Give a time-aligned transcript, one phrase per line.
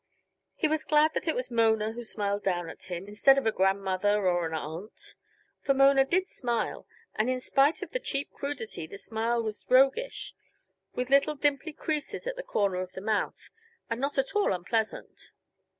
[0.55, 3.51] He was glad that it was Mona who smiled down at him instead of a
[3.51, 5.13] grand mother or an aunt.
[5.61, 10.33] For Mona did smile, and in spite of the cheap crudity the smile was roguish,
[10.95, 13.51] with little dimply creases at the corners of the mouth,
[13.91, 15.33] and not at all unpleasant.